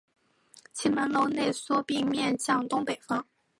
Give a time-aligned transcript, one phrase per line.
[0.73, 3.27] 其门楼内缩并面向东北方。